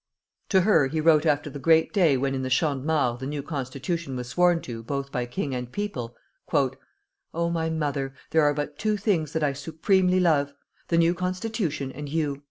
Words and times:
To 0.49 0.61
her 0.61 0.87
he 0.87 0.99
wrote 0.99 1.27
after 1.27 1.51
the 1.51 1.59
great 1.59 1.93
day 1.93 2.17
when 2.17 2.33
in 2.33 2.41
the 2.41 2.49
Champ 2.49 2.81
de 2.81 2.87
Mars 2.87 3.19
the 3.19 3.27
new 3.27 3.43
Constitution 3.43 4.15
was 4.15 4.27
sworn 4.29 4.59
to 4.61 4.81
both 4.81 5.11
by 5.11 5.27
king 5.27 5.53
and 5.53 5.71
people: 5.71 6.15
"Oh, 7.35 7.51
my 7.51 7.69
mother! 7.69 8.15
there 8.31 8.41
are 8.41 8.53
but 8.55 8.79
two 8.79 8.97
things 8.97 9.31
that 9.33 9.43
I 9.43 9.53
supremely 9.53 10.19
love, 10.19 10.53
the 10.87 10.97
new 10.97 11.13
constitution 11.13 11.91
and 11.91 12.09
you!" 12.09 12.39